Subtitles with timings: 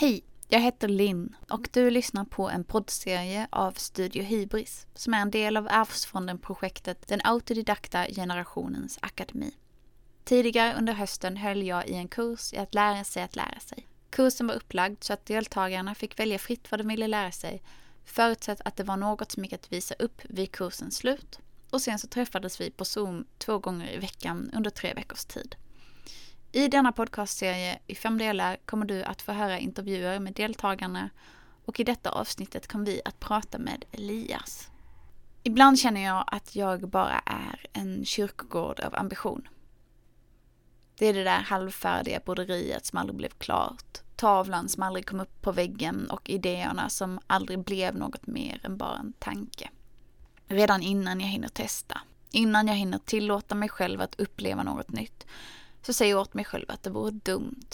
[0.00, 5.20] Hej, jag heter Linn och du lyssnar på en poddserie av Studio Hybris som är
[5.20, 9.54] en del av Arvsfonden-projektet Den autodidakta generationens akademi.
[10.24, 13.86] Tidigare under hösten höll jag i en kurs i att lära sig att lära sig.
[14.10, 17.62] Kursen var upplagd så att deltagarna fick välja fritt vad de ville lära sig
[18.04, 21.38] förutsatt att det var något som gick att visa upp vid kursens slut.
[21.70, 25.56] Och sen så träffades vi på Zoom två gånger i veckan under tre veckors tid.
[26.52, 31.10] I denna podcastserie i fem delar kommer du att få höra intervjuer med deltagarna
[31.64, 34.70] och i detta avsnittet kommer vi att prata med Elias.
[35.42, 39.48] Ibland känner jag att jag bara är en kyrkogård av ambition.
[40.98, 45.42] Det är det där halvfärdiga broderiet som aldrig blev klart, tavlan som aldrig kom upp
[45.42, 49.70] på väggen och idéerna som aldrig blev något mer än bara en tanke.
[50.48, 55.26] Redan innan jag hinner testa, innan jag hinner tillåta mig själv att uppleva något nytt,
[55.82, 57.68] så säger jag åt mig själv att det vore dumt.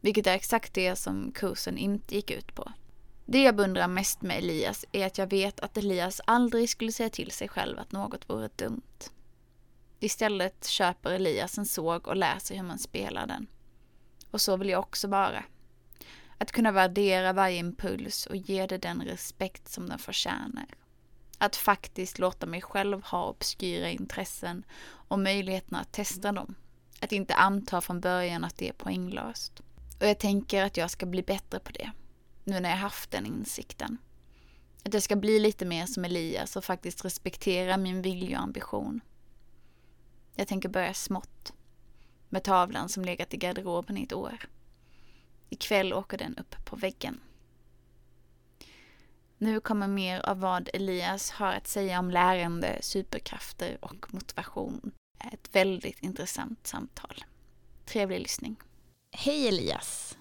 [0.00, 2.72] Vilket är exakt det som kursen inte gick ut på.
[3.26, 7.10] Det jag beundrar mest med Elias är att jag vet att Elias aldrig skulle säga
[7.10, 9.10] till sig själv att något vore dumt.
[10.00, 13.46] Istället köper Elias en såg och lär sig hur man spelar den.
[14.30, 15.44] Och så vill jag också vara.
[16.38, 20.66] Att kunna värdera varje impuls och ge det den respekt som den förtjänar.
[21.38, 24.64] Att faktiskt låta mig själv ha obskyra intressen
[25.08, 26.54] och möjligheten att testa dem.
[27.00, 29.60] Att inte anta från början att det är poänglöst.
[30.00, 31.90] Och jag tänker att jag ska bli bättre på det.
[32.44, 33.98] Nu när jag haft den insikten.
[34.84, 39.00] Att jag ska bli lite mer som Elias och faktiskt respektera min vilja och ambition.
[40.34, 41.52] Jag tänker börja smått.
[42.28, 44.38] Med tavlan som legat i garderoben i ett år.
[45.48, 47.20] Ikväll åker den upp på väggen.
[49.38, 54.92] Nu kommer mer av vad Elias har att säga om lärande, superkrafter och motivation.
[55.32, 57.24] Ett väldigt intressant samtal.
[57.92, 58.56] Trevlig lyssning.
[59.12, 60.18] Hej Elias!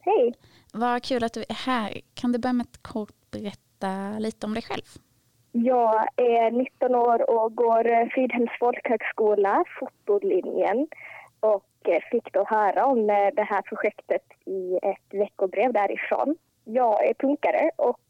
[0.00, 0.34] Hej!
[0.72, 2.00] Vad kul att du är här.
[2.14, 4.82] Kan du börja med att kort berätta lite om dig själv?
[5.52, 10.88] Jag är 19 år och går Fridhems folkhögskola, fotolinjen
[11.40, 11.64] och
[12.10, 16.36] fick då höra om det här projektet i ett veckobrev därifrån.
[16.64, 18.00] Jag är punkare och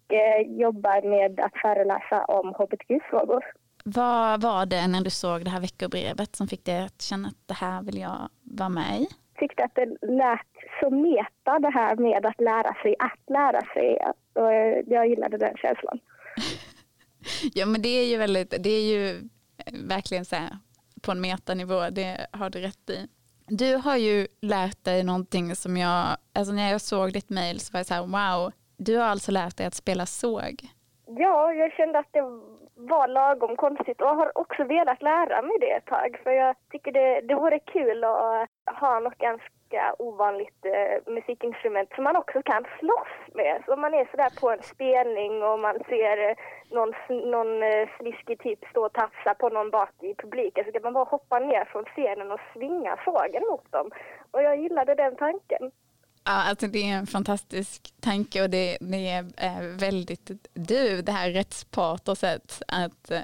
[0.47, 3.45] jobbar med att föreläsa om hbtq-frågor.
[3.85, 7.47] Vad var det när du såg det här veckobrevet som fick dig att känna att
[7.47, 9.07] det här vill jag vara med i?
[9.35, 10.41] Jag tyckte att det lät
[10.81, 13.99] så meta det här med att lära sig att lära sig.
[14.33, 14.53] Och
[14.87, 15.99] jag gillade den känslan.
[17.55, 19.29] ja men det är ju väldigt, det är ju
[19.73, 20.59] verkligen så här
[21.03, 23.09] på en metanivå, det har du rätt i.
[23.47, 27.73] Du har ju lärt dig någonting som jag, alltså när jag såg ditt mail så
[27.73, 30.69] var jag så här wow, du har alltså lärt dig att spela såg.
[31.17, 32.23] Ja, jag kände att det
[32.75, 36.93] var lagom konstigt och har också velat lära mig det ett tag för jag tycker
[36.93, 38.49] det, det vore kul att
[38.81, 43.63] ha något ganska ovanligt eh, musikinstrument som man också kan slåss med.
[43.67, 46.37] Så om man är sådär på en spelning och man ser eh,
[46.71, 50.83] någon, någon eh, sliskig typ stå och tafsa på någon bak i publiken så kan
[50.83, 53.91] man bara hoppa ner från scenen och svinga sågen mot dem.
[54.31, 55.71] Och jag gillade den tanken.
[56.31, 61.31] Ja, alltså det är en fantastisk tanke och det, det är väldigt du, det här
[61.31, 63.21] rättspatoset, att äh,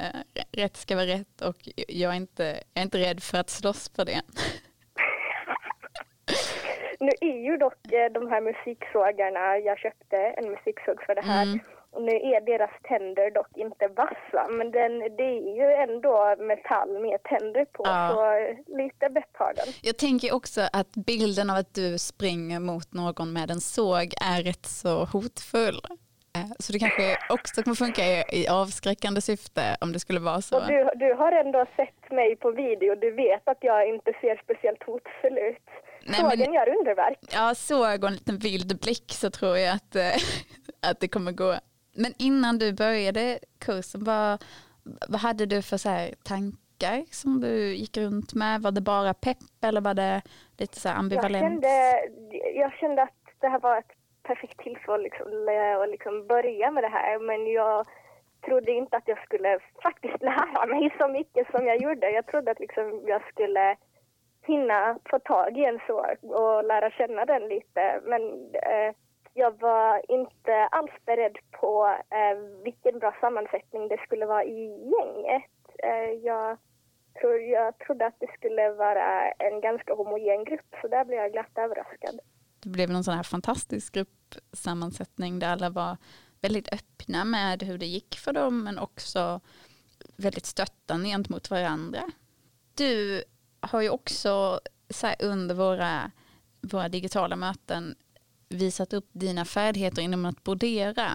[0.52, 1.56] rätt ska vara rätt och
[1.88, 4.20] jag är, inte, jag är inte rädd för att slåss för det.
[7.00, 11.42] nu är ju dock eh, de här musiksågarna, jag köpte en musiksåg för det här,
[11.42, 11.60] mm.
[11.98, 17.22] Nu är deras tänder dock inte vassa, men den, det är ju ändå metall med
[17.22, 18.10] tänder på, ja.
[18.10, 18.22] så
[18.78, 19.66] lite bett har den.
[19.82, 24.42] Jag tänker också att bilden av att du springer mot någon med en såg är
[24.42, 25.80] rätt så hotfull.
[26.36, 30.56] Eh, så det kanske också kommer funka i, avskräckande syfte om det skulle vara så.
[30.56, 34.40] Och du, du har ändå sett mig på video, du vet att jag inte ser
[34.44, 35.68] speciellt hotfull ut.
[36.06, 37.18] Nej, Sågen men, gör underverk.
[37.32, 40.14] Ja, såg och en liten vild blick så tror jag att, eh,
[40.90, 41.54] att det kommer gå
[41.94, 44.44] men innan du började kursen, vad,
[45.08, 45.88] vad hade du för så
[46.24, 48.62] tankar som du gick runt med?
[48.62, 50.22] Var det bara pepp eller var det
[50.58, 51.34] lite så ambivalent?
[51.42, 52.00] Jag kände,
[52.54, 55.26] jag kände att det här var ett perfekt tillfälle liksom,
[55.82, 57.18] att liksom börja med det här.
[57.18, 57.86] Men jag
[58.46, 62.10] trodde inte att jag skulle faktiskt lära mig så mycket som jag gjorde.
[62.10, 63.76] Jag trodde att liksom jag skulle
[64.46, 68.00] hinna få tag i en så och lära känna den lite.
[68.04, 68.22] Men
[68.54, 68.94] eh,
[69.34, 75.50] jag var inte alls beredd på eh, vilken bra sammansättning det skulle vara i gänget.
[75.82, 76.58] Eh, jag,
[77.20, 81.32] tror, jag trodde att det skulle vara en ganska homogen grupp, så där blev jag
[81.32, 82.20] glatt överraskad.
[82.60, 85.96] Det blev någon sån här fantastisk gruppsammansättning där alla var
[86.40, 89.40] väldigt öppna med hur det gick för dem, men också
[90.16, 92.00] väldigt stöttande gentemot varandra.
[92.74, 93.24] Du
[93.60, 94.60] har ju också
[95.22, 96.10] under våra,
[96.60, 97.94] våra digitala möten
[98.54, 101.08] visat upp dina färdigheter inom att brodera.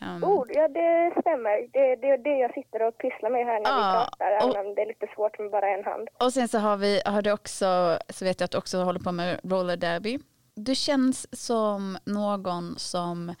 [0.00, 1.68] Um, oh, ja, det stämmer.
[1.72, 4.54] Det, det är det jag sitter och pysslar med här när ja, vi pratar, och,
[4.54, 6.08] även om det är lite svårt med bara en hand.
[6.20, 9.00] Och sen så har, vi, har du också, så vet jag att du också håller
[9.00, 10.18] på med roller derby.
[10.54, 13.34] Du känns som någon som,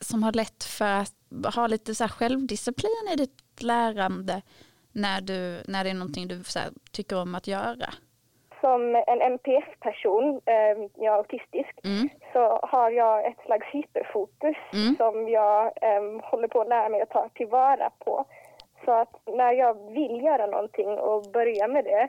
[0.00, 4.42] som har lätt för att ha lite så självdisciplin i ditt lärande
[4.92, 6.42] när, du, när det är någonting du
[6.92, 7.94] tycker om att göra
[8.60, 12.08] som en NPF-person, eh, jag är autistisk, mm.
[12.32, 14.96] så har jag ett slags hyperfokus mm.
[14.96, 18.24] som jag eh, håller på att lära mig att ta tillvara på.
[18.84, 22.08] Så att när jag vill göra någonting och börja med det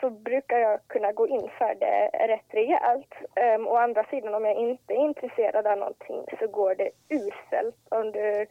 [0.00, 3.14] så brukar jag kunna gå in för det rätt rejält.
[3.56, 7.76] Um, å andra sidan om jag inte är intresserad av någonting så går det uselt
[7.90, 8.46] under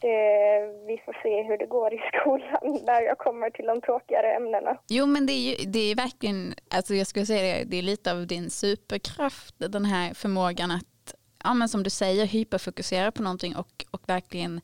[0.00, 4.34] det, vi får se hur det går i skolan när jag kommer till de tråkigare
[4.36, 4.76] ämnena.
[4.88, 7.82] Jo men det är ju det är verkligen, alltså jag skulle säga det, det är
[7.82, 11.14] lite av din superkraft, den här förmågan att,
[11.44, 14.60] ja men som du säger, hyperfokusera på någonting och, och verkligen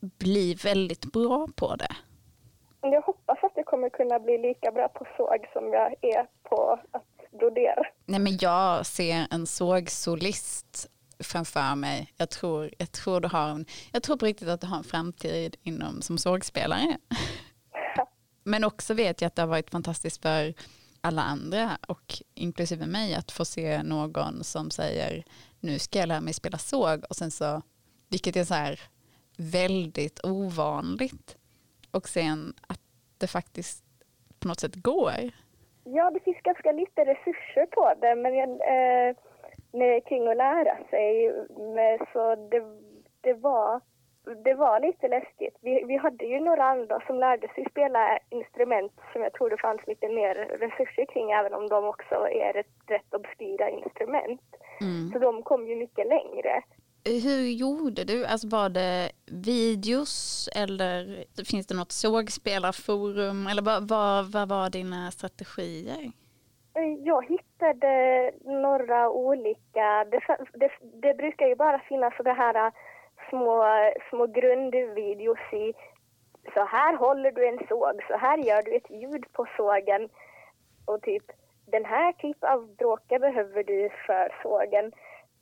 [0.00, 1.96] bli väldigt bra på det.
[2.82, 6.80] Jag hoppas att jag kommer kunna bli lika bra på såg som jag är på
[6.90, 7.82] att brodera.
[8.06, 10.90] Nej men jag ser en sågsolist
[11.20, 12.12] framför mig.
[12.16, 14.84] Jag tror, jag tror du har en, jag tror på riktigt att du har en
[14.84, 16.98] framtid inom som sågspelare.
[18.44, 20.54] Men också vet jag att det har varit fantastiskt för
[21.00, 25.24] alla andra och inklusive mig att få se någon som säger
[25.60, 27.62] nu ska jag lära mig spela såg och sen så,
[28.08, 28.80] vilket är så här
[29.36, 31.36] väldigt ovanligt
[31.90, 32.80] och sen att
[33.18, 33.84] det faktiskt
[34.38, 35.30] på något sätt går.
[35.84, 39.16] Ja, det finns ganska lite resurser på det men eh,
[39.72, 41.32] med, kring att lära sig.
[41.74, 42.62] Med, så det,
[43.20, 43.80] det, var,
[44.44, 45.56] det var lite läskigt.
[45.60, 49.56] Vi, vi hade ju några andra som lärde sig spela instrument som jag tror det
[49.56, 54.42] fanns lite mer resurser kring även om de också är ett rätt obskyra instrument.
[54.80, 55.10] Mm.
[55.12, 56.62] Så de kom ju mycket längre.
[57.04, 58.26] Hur gjorde du?
[58.26, 65.10] Alltså var det videos eller finns det något sågspelarforum eller vad, vad, vad var dina
[65.10, 66.12] strategier?
[66.80, 70.20] Eh, jag hittade några olika, det,
[70.52, 72.72] det, det brukar ju bara finnas så här eh,
[73.28, 73.64] små,
[74.10, 75.72] små grundvideos i
[76.54, 80.08] så här håller du en såg, så här gör du ett ljud på sågen
[80.86, 81.24] och typ
[81.66, 84.92] den här typen av bråke behöver du för sågen.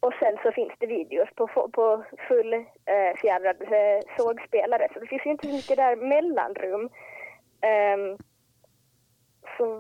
[0.01, 5.07] Och sen så finns det videos på, på full eh, fjärrad eh, sågspelare så det
[5.07, 6.91] finns ju inte så mycket där mellanrum.
[7.63, 8.19] Um,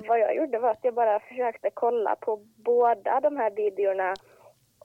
[0.08, 4.14] vad jag gjorde var att jag bara försökte kolla på båda de här videorna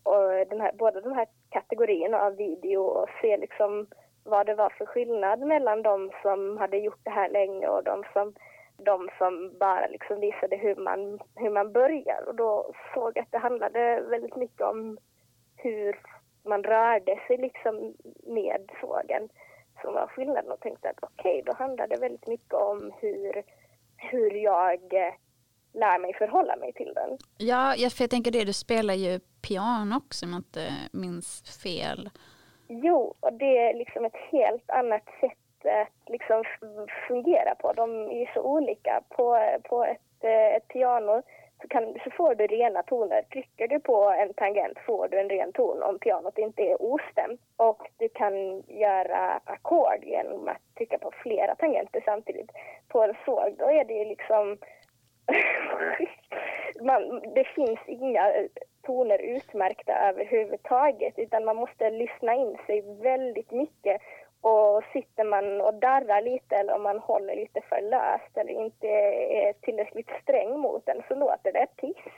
[0.03, 3.87] och den här, båda de här kategorierna av video och se liksom
[4.23, 8.03] vad det var för skillnad mellan de som hade gjort det här länge och de
[8.13, 8.33] som,
[8.77, 12.23] de som bara liksom visade hur man, hur man börjar.
[12.27, 14.97] Och då såg jag att det handlade väldigt mycket om
[15.57, 15.99] hur
[16.45, 17.93] man rörde sig liksom
[18.23, 19.29] med sågen
[19.81, 23.43] som var skillnaden och tänkte att okej, okay, då handlar det väldigt mycket om hur
[24.11, 25.13] hur jag eh,
[25.73, 27.17] lär mig förhålla mig till den.
[27.37, 32.09] Ja, för jag tänker det, du spelar ju piano också om jag inte minns fel.
[32.67, 36.43] Jo, och det är liksom ett helt annat sätt att liksom
[37.07, 37.73] fungera på.
[37.73, 39.03] De är så olika.
[39.09, 41.21] På, på ett, eh, ett piano
[41.63, 43.21] så, kan, så får du rena toner.
[43.21, 47.41] Trycker du på en tangent får du en ren ton om pianot inte är ostämt.
[47.57, 52.51] Och du kan göra ackord genom att trycka på flera tangenter samtidigt.
[52.87, 54.57] På en såg då är det ju liksom...
[56.81, 58.33] man, det finns inga
[58.85, 64.01] toner utmärkta överhuvudtaget utan man måste lyssna in sig väldigt mycket
[64.43, 68.87] och sitter man och darrar lite eller om man håller lite för löst eller inte
[68.87, 70.32] är tillräckligt sträng
[71.07, 72.13] så låter det piss.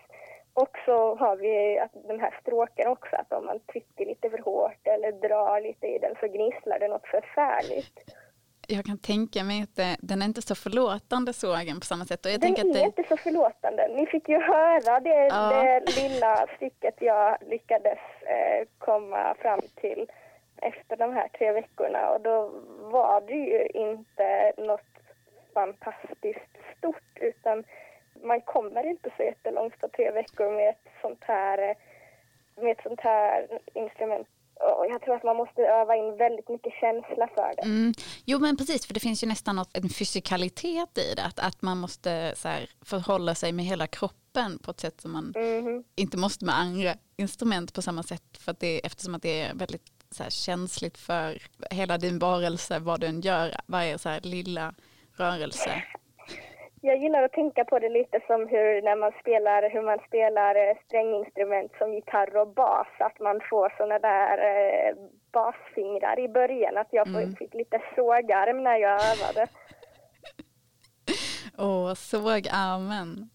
[0.54, 4.38] Och så har vi att den här stråken också, att om man trycker lite för
[4.38, 8.00] hårt eller drar lite i den så gnisslar det något förfärligt.
[8.68, 12.26] Jag kan tänka mig att det, den är inte så förlåtande sågen på samma sätt.
[12.26, 12.82] Och jag den är det...
[12.82, 13.88] inte så förlåtande.
[13.96, 15.82] Ni fick ju höra det, ja.
[15.86, 20.12] det lilla stycket jag lyckades eh, komma fram till
[20.62, 22.52] efter de här tre veckorna och då
[22.92, 24.96] var det ju inte något
[25.54, 27.64] fantastiskt stort utan
[28.26, 31.76] man kommer inte så jättelångt på tre veckor med ett sånt här,
[32.62, 34.28] med ett sånt här instrument
[34.60, 37.62] och jag tror att man måste öva in väldigt mycket känsla för det.
[37.62, 37.94] Mm.
[38.26, 41.24] Jo men precis, för det finns ju nästan något, en fysikalitet i det.
[41.24, 45.12] Att, att man måste så här, förhålla sig med hela kroppen på ett sätt som
[45.12, 45.84] man mm.
[45.96, 48.38] inte måste med andra instrument på samma sätt.
[48.40, 51.42] För att det, eftersom att det är väldigt så här, känsligt för
[51.72, 54.74] hela din varelse, vad du än gör, varje så här lilla
[55.18, 55.84] rörelse.
[56.86, 60.56] Jag gillar att tänka på det lite som hur när man spelar, hur man spelar
[60.56, 64.96] eh, stränginstrument som gitarr och bas, att man får såna där eh,
[65.32, 67.36] basfingrar i början, att jag mm.
[67.36, 69.48] fick lite sågarm när jag övade.
[71.58, 73.30] Åh, sågarmen.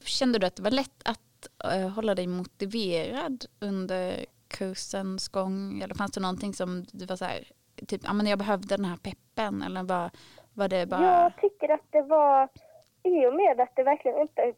[0.00, 5.80] Kände du att det var lätt att uh, hålla dig motiverad under kursens gång?
[5.84, 7.44] Eller fanns det någonting som du var så här,
[7.86, 10.10] typ, ja men jag behövde den här peppen eller var,
[10.54, 11.02] var det bara?
[11.02, 12.48] Jag tycker att det var,
[13.08, 14.52] i och med att det verkligen inte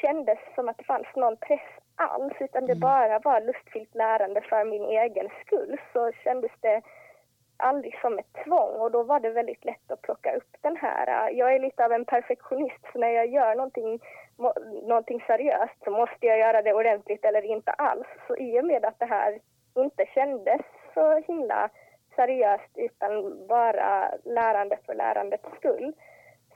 [0.00, 2.80] kändes som att det fanns någon press alls utan det mm.
[2.80, 6.82] bara var lustfyllt lärande för min egen skull så kändes det
[7.56, 11.30] aldrig som ett tvång och då var det väldigt lätt att plocka upp den här.
[11.30, 14.00] Jag är lite av en perfektionist så när jag gör någonting,
[14.82, 18.06] någonting seriöst så måste jag göra det ordentligt eller inte alls.
[18.26, 19.38] Så i och med att det här
[19.74, 20.60] inte kändes
[20.94, 21.68] så himla
[22.16, 25.94] seriöst utan bara lärande för lärandets skull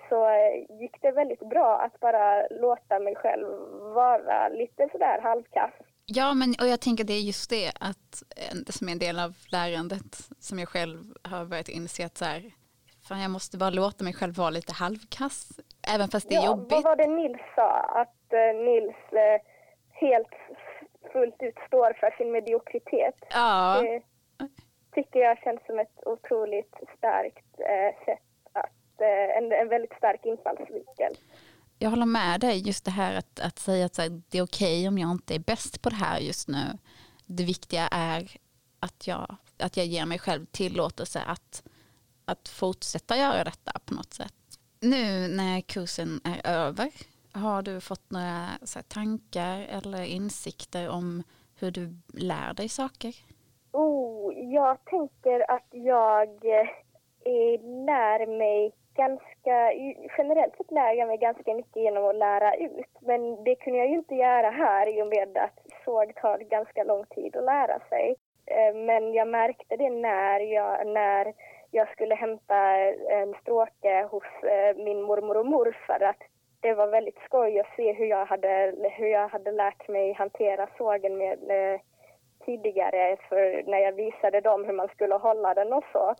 [0.08, 3.46] så eh, gick det väldigt bra att bara låta mig själv
[3.94, 5.72] vara lite sådär halvkass.
[6.10, 8.22] Ja, men och jag tänker det är just det att
[8.66, 12.24] det som är en del av lärandet som jag själv har börjat inse att så
[12.24, 12.42] här,
[13.08, 15.60] fan jag måste bara låta mig själv vara lite halvkass,
[15.94, 16.72] även fast det är ja, jobbigt.
[16.72, 17.70] Vad var det Nils sa?
[18.02, 19.38] Att uh, Nils uh,
[19.90, 20.34] helt
[21.12, 23.14] fullt ut står för sin mediokritet.
[23.30, 23.82] Ja.
[23.82, 24.02] Det
[24.94, 28.27] tycker jag känns som ett otroligt starkt uh, sätt
[29.04, 31.16] en, en väldigt stark infallsvinkel
[31.78, 34.80] jag håller med dig, just det här att, att säga att här, det är okej
[34.80, 36.78] okay om jag inte är bäst på det här just nu.
[37.26, 38.30] Det viktiga är
[38.80, 41.62] att jag, att jag ger mig själv tillåtelse att,
[42.24, 44.34] att fortsätta göra detta på något sätt.
[44.80, 46.90] Nu när kursen är över,
[47.32, 51.22] har du fått några här, tankar eller insikter om
[51.60, 53.14] hur du lär dig saker?
[53.72, 59.56] Oh, jag tänker att jag eh, lär mig ganska,
[60.18, 62.92] generellt sett lär jag mig ganska mycket genom att lära ut.
[63.00, 66.84] Men det kunde jag ju inte göra här i och med att såg tar ganska
[66.84, 68.16] lång tid att lära sig.
[68.46, 71.34] Eh, men jag märkte det när jag, när
[71.70, 76.22] jag skulle hämta eh, en stråke hos eh, min mormor och morfar att
[76.60, 80.68] det var väldigt skoj att se hur jag hade, hur jag hade lärt mig hantera
[80.78, 81.38] sågen med,
[82.44, 86.14] tidigare för när jag visade dem hur man skulle hålla den och så.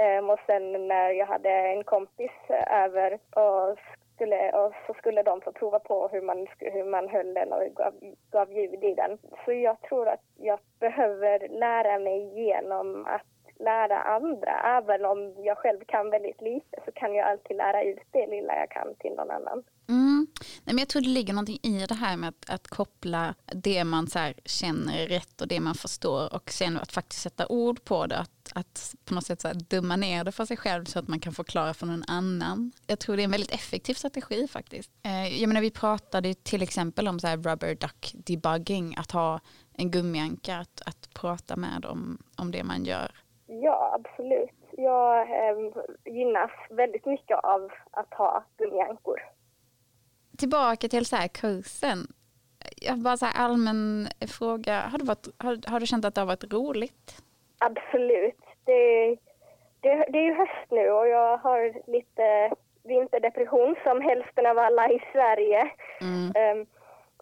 [0.00, 3.78] Um, och sen när jag hade en kompis eh, över och,
[4.14, 7.62] skulle, och så skulle de få prova på hur man, hur man höll den och
[7.74, 7.94] gav,
[8.30, 9.18] gav ljud i den.
[9.44, 13.22] Så jag tror att jag behöver lära mig genom att
[13.60, 14.52] lära andra.
[14.78, 18.56] Även om jag själv kan väldigt lite så kan jag alltid lära ut det lilla
[18.56, 19.62] jag kan till någon annan.
[19.88, 20.26] Mm.
[20.64, 23.84] Nej, men jag tror det ligger någonting i det här med att, att koppla det
[23.84, 28.06] man så känner rätt och det man förstår och sen att faktiskt sätta ord på
[28.06, 28.18] det.
[28.18, 31.20] Att, att på något sätt så dumma ner det för sig själv så att man
[31.20, 32.72] kan förklara för någon annan.
[32.86, 34.90] Jag tror det är en väldigt effektiv strategi faktiskt.
[35.02, 39.40] Eh, jag menar, vi pratade till exempel om så här rubber duck debugging, att ha
[39.72, 43.19] en gummianka att, att prata med om, om det man gör.
[43.62, 44.50] Ja, absolut.
[44.70, 45.56] Jag eh,
[46.04, 49.20] gynnas väldigt mycket av att ha gummiankor
[50.40, 51.98] tillbaka till så här kursen.
[52.76, 54.80] Jag bara så här allmän fråga.
[54.80, 57.22] Har du, varit, har, har, du känt att det har varit roligt?
[57.58, 58.42] Absolut.
[58.64, 59.16] Det,
[59.80, 64.90] det, det är ju höst nu och jag har lite vinterdepression som hälften av alla
[64.90, 65.70] i Sverige.
[66.00, 66.58] Mm.
[66.58, 66.66] Um,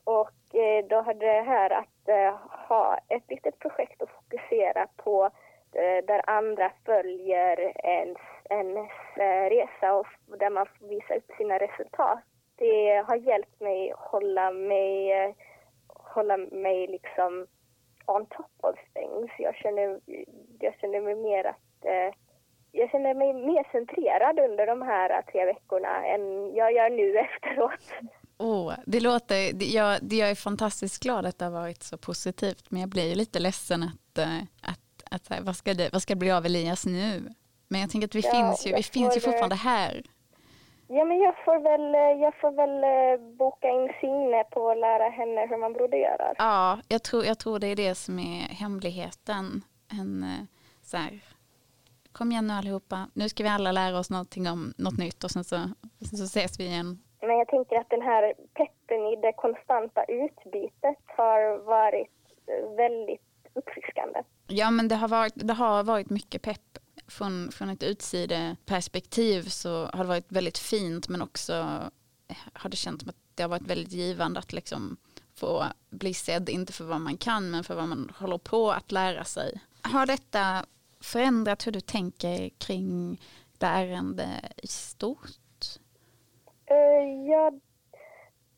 [0.05, 5.31] och eh, då hade det här att uh, ha ett litet projekt att fokusera på
[5.79, 8.19] Eh, där andra följer ens,
[8.51, 12.19] ens eh, resa och där man får visa upp sina resultat
[12.59, 15.35] det har hjälpt mig hålla mig, eh,
[15.89, 17.47] hålla mig liksom
[18.07, 19.31] on top of things.
[19.39, 20.01] Jag känner,
[20.59, 22.15] jag känner mig mer att eh,
[22.73, 27.93] jag känner mig mer centrerad under de här tre veckorna än jag gör nu efteråt.
[28.39, 32.81] Oh, det låter, jag, jag är fantastiskt glad att det har varit så positivt men
[32.81, 34.19] jag blir lite ledsen att,
[34.63, 34.81] att
[35.11, 37.35] att, att vad, ska det, vad ska det bli av Elias nu?
[37.69, 40.03] Men jag tänker att vi ja, finns ju, vi finns ju fortfarande här.
[40.91, 44.79] Ja, men jag får väl, eh, jag får väl eh, boka in Signe på att
[44.79, 46.35] lära henne hur man broderar.
[46.39, 49.63] Ja, jag tror, jag tror det är det som är hemligheten.
[50.01, 50.45] En, eh,
[50.83, 51.21] så här,
[52.13, 55.31] kom igen nu allihopa, nu ska vi alla lära oss någonting om något nytt och
[55.31, 55.57] sen så,
[56.17, 56.99] så ses vi igen.
[57.21, 62.19] Men jag tänker att den här peppen i det konstanta utbytet har varit
[62.77, 64.23] väldigt uppfriskande.
[64.49, 69.87] Ja, men det har varit, det har varit mycket pepp från, från ett utsideperspektiv så
[69.87, 71.83] har det varit väldigt fint men också
[72.53, 74.97] har det känts som att det har varit väldigt givande att liksom
[75.35, 78.93] få bli sedd, inte för vad man kan men för vad man håller på att
[78.93, 79.61] lära sig.
[79.83, 80.67] Har detta
[81.01, 83.21] förändrat hur du tänker kring
[83.59, 85.79] lärande i stort?
[86.71, 87.59] Uh,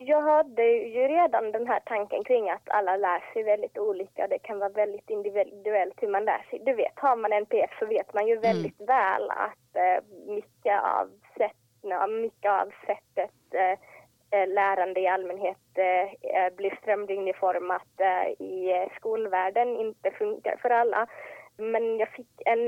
[0.02, 4.26] jag, hade ju redan den här tanken kring att alla lär sig väldigt olika.
[4.26, 6.58] Det kan vara väldigt individuellt hur man lär sig.
[6.64, 8.42] Du vet, har man en PF så vet man ju mm.
[8.42, 11.56] väldigt väl att uh, mycket, av sätt,
[12.22, 15.56] mycket av sättet uh, lärande i allmänhet
[16.56, 18.00] blir strömlinjeformat
[18.38, 21.06] i skolvärlden inte funkar för alla.
[21.56, 22.58] Men jag fick en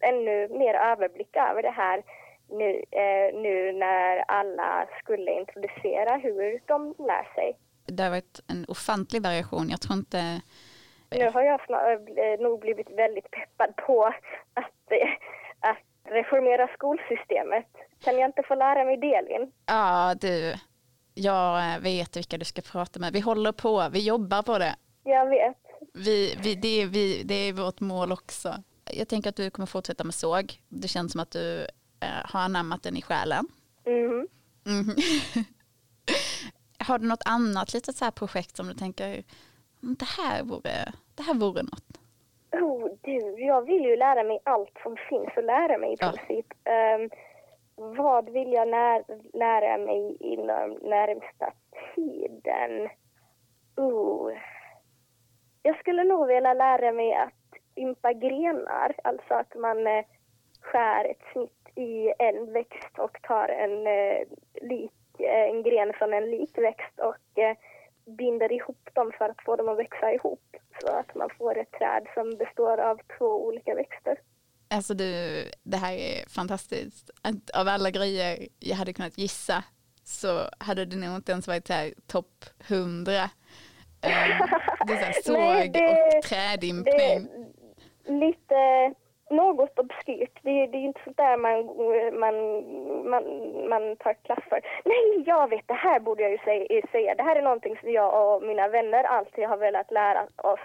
[0.00, 2.02] ännu mer överblick över det här
[2.50, 7.58] nu, eh, nu när alla skulle introducera hur de lär sig.
[7.86, 9.68] Det har varit en ofantlig variation.
[9.70, 10.40] Jag tror inte...
[11.10, 14.04] Nu har jag eh, nog blivit väldigt peppad på
[14.54, 15.08] att, eh,
[15.60, 17.66] att reformera skolsystemet.
[18.04, 19.52] Kan jag inte få lära mig det, Linn?
[19.66, 20.54] Ja, du.
[21.14, 23.12] Jag vet vilka du ska prata med.
[23.12, 24.76] Vi håller på, vi jobbar på det.
[25.04, 25.56] Jag vet.
[25.94, 28.54] Vi, vi, det, vi, det är vårt mål också.
[28.84, 30.60] Jag tänker att du kommer fortsätta med såg.
[30.68, 31.66] Det känns som att du eh,
[32.24, 33.46] har anammat den i själen.
[33.84, 34.28] Mm.
[34.66, 34.86] Mm.
[36.86, 39.06] har du något annat litet så här projekt som du tänker
[39.82, 42.00] mm, det här vore, det här vore något?
[42.52, 46.12] Oh, du, jag vill ju lära mig allt som finns att lära mig i ja.
[46.12, 46.46] princip.
[46.52, 47.10] Um,
[47.96, 49.04] vad vill jag när,
[49.38, 51.52] lära mig inom närmsta
[51.94, 52.88] tiden?
[53.76, 54.32] Oh.
[55.62, 57.32] Jag skulle nog vilja lära mig att
[57.76, 60.04] ympa grenar, alltså att man eh,
[60.60, 64.26] skär ett snitt i en växt och tar en, eh,
[64.68, 67.56] lik, eh, en gren från en likväxt och eh,
[68.16, 71.72] binder ihop dem för att få dem att växa ihop så att man får ett
[71.72, 74.18] träd som består av två olika växter.
[74.68, 77.10] Alltså du, det här är fantastiskt.
[77.54, 79.64] Av alla grejer jag hade kunnat gissa
[80.04, 83.22] så hade det nog inte ens varit här topp hundra.
[84.02, 84.48] Um,
[84.86, 87.28] det är så här såg Nej, det, och trädimpning.
[88.04, 88.94] lite
[89.30, 90.38] något obskyrt.
[90.42, 91.56] Det, det är inte sånt där man,
[92.22, 92.34] man,
[93.10, 93.24] man,
[93.68, 94.60] man tar klass för.
[94.84, 97.14] Nej, jag vet, det här borde jag ju säga.
[97.14, 100.60] Det här är någonting som jag och mina vänner alltid har velat lära oss.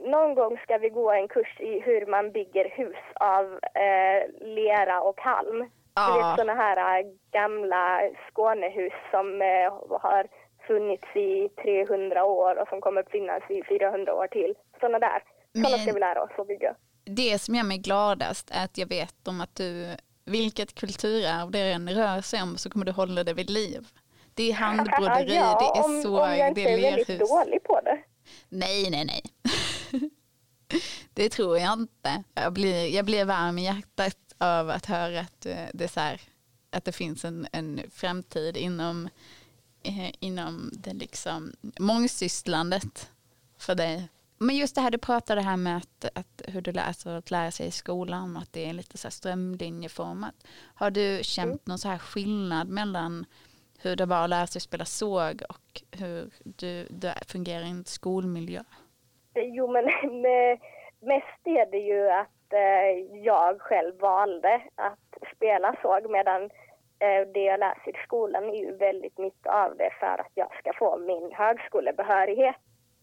[0.00, 5.00] Någon gång ska vi gå en kurs i hur man bygger hus av eh, lera
[5.00, 5.70] och halm.
[5.94, 6.12] Ah.
[6.12, 10.26] Du vet sådana här äh, gamla Skånehus som eh, har
[10.66, 14.54] funnits i 300 år och som kommer att finnas i 400 år till.
[14.80, 15.22] Sådana där.
[15.52, 16.74] Sådana ska vi lära oss att bygga
[17.06, 21.72] det som gör mig gladast är att jag vet om att du, vilket kulturarv det
[21.72, 23.88] än rör sig om så kommer du hålla det vid liv.
[24.34, 27.98] Det är handbroderi, ja, det är såg, om jag inte är väldigt dålig på det.
[28.48, 29.22] Nej, nej, nej.
[31.14, 32.22] det tror jag inte.
[32.34, 36.00] Jag blir, jag blir varm i hjärtat av att höra att eh, det, är så
[36.00, 36.20] här,
[36.70, 39.08] att det finns en, en framtid inom,
[39.82, 43.10] eh, inom det liksom mångsysslandet
[43.58, 44.08] för dig.
[44.38, 47.50] Men just det här du pratade här med att, att hur du läser att lära
[47.50, 50.34] sig i skolan, att det är lite så här strömlinjeformat.
[50.74, 51.58] Har du känt mm.
[51.64, 53.24] någon så här skillnad mellan
[53.82, 57.84] hur det var att lära sig spela såg och hur du, du fungerar i en
[57.84, 58.60] skolmiljö?
[59.34, 59.84] Jo, men
[61.00, 66.42] mest är det ju att eh, jag själv valde att spela såg medan
[66.98, 70.58] eh, det jag läser i skolan är ju väldigt mycket av det för att jag
[70.58, 72.56] ska få min högskolebehörighet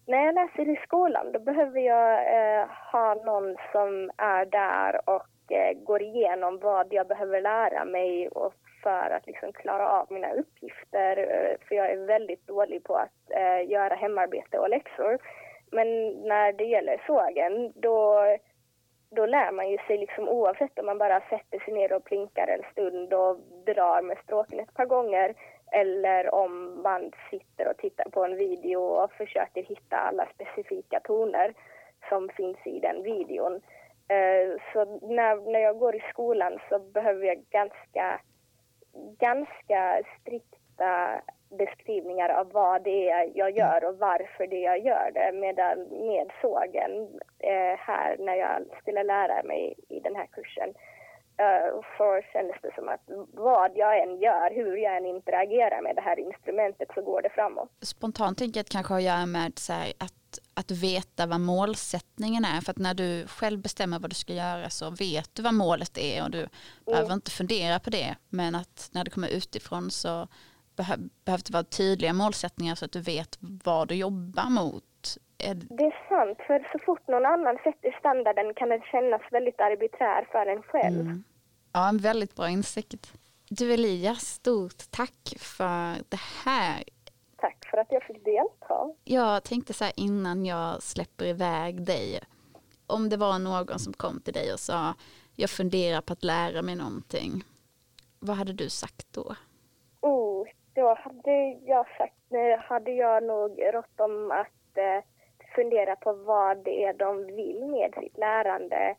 [0.05, 5.51] när jag läser i skolan då behöver jag eh, ha någon som är där och
[5.51, 10.33] eh, går igenom vad jag behöver lära mig och för att liksom klara av mina
[10.33, 11.17] uppgifter.
[11.17, 15.17] Eh, för jag är väldigt dålig på att eh, göra hemarbete och läxor.
[15.71, 18.25] Men när det gäller sågen då,
[19.09, 22.47] då lär man ju sig liksom oavsett om man bara sätter sig ner och plinkar
[22.47, 25.35] en stund och drar med stråken ett par gånger
[25.73, 31.53] eller om man sitter och tittar på en video och försöker hitta alla specifika toner
[32.09, 33.61] som finns i den videon.
[34.07, 38.21] Eh, så när, när jag går i skolan så behöver jag ganska,
[39.19, 41.21] ganska strikta
[41.57, 45.31] beskrivningar av vad det är jag gör och varför det jag gör det.
[45.33, 50.73] Medan med sågen eh, här när jag skulle lära mig i den här kursen
[51.97, 53.01] så kändes det som att
[53.33, 57.29] vad jag än gör, hur jag än interagerar med det här instrumentet så går det
[57.29, 57.69] framåt.
[57.81, 61.39] Spontant tänker jag att kanske har att göra med så här, att, att veta vad
[61.39, 62.61] målsättningen är.
[62.61, 65.97] För att när du själv bestämmer vad du ska göra så vet du vad målet
[65.97, 66.49] är och du mm.
[66.85, 68.15] behöver inte fundera på det.
[68.29, 70.27] Men att när det kommer utifrån så
[70.75, 74.83] behö, behöver det vara tydliga målsättningar så att du vet vad du jobbar mot.
[75.69, 80.27] Det är sant, för så fort någon annan sätter standarden kan den kännas väldigt arbiträr
[80.31, 81.01] för en själv.
[81.01, 81.23] Mm.
[81.73, 83.13] Ja, en väldigt bra insikt.
[83.49, 86.83] Du Elias, stort tack för det här.
[87.37, 88.93] Tack för att jag fick delta.
[89.03, 92.19] Jag tänkte så här innan jag släpper iväg dig.
[92.87, 94.93] Om det var någon som kom till dig och sa
[95.35, 97.43] jag funderar på att lära mig någonting.
[98.19, 99.35] Vad hade du sagt då?
[100.01, 102.15] Oh, då hade jag sagt,
[102.59, 105.03] hade jag nog rått dem att eh,
[105.55, 108.95] fundera på vad det är de vill med sitt lärande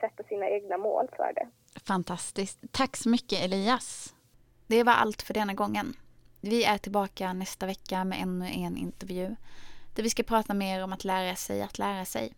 [0.00, 1.48] sätta sina egna mål för det.
[1.80, 2.58] Fantastiskt.
[2.70, 4.14] Tack så mycket Elias.
[4.66, 5.96] Det var allt för denna gången.
[6.40, 9.36] Vi är tillbaka nästa vecka med ännu en intervju
[9.94, 12.34] där vi ska prata mer om att lära sig att lära sig.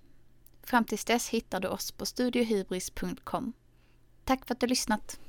[0.63, 3.53] Fram tills dess hittar du oss på studiohybris.com.
[4.25, 5.21] Tack för att du lyssnat.